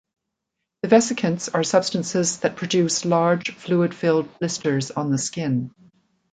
The 0.81 0.87
vesicants 0.87 1.47
are 1.49 1.63
substances 1.63 2.39
that 2.39 2.55
produce 2.55 3.05
large 3.05 3.53
fluid-filled 3.53 4.35
blisters 4.39 4.89
on 4.89 5.11
the 5.11 5.19
skin. 5.19 5.69